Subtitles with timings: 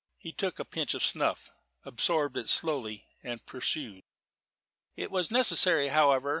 [0.17, 1.51] He took a pinch of snuff,
[1.85, 4.03] absorbed it slowly, and pursued.
[4.95, 6.29] "It was necessary, however.